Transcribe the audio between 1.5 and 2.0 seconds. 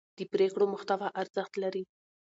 لري